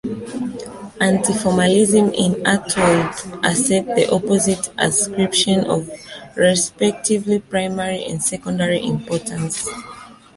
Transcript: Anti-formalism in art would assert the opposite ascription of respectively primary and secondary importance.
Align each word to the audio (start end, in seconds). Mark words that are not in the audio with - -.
Anti-formalism 0.99 2.11
in 2.13 2.43
art 2.47 2.75
would 2.75 3.45
assert 3.45 3.85
the 3.95 4.09
opposite 4.11 4.71
ascription 4.79 5.63
of 5.65 5.87
respectively 6.35 7.37
primary 7.37 8.03
and 8.05 8.23
secondary 8.23 8.83
importance. 8.83 9.69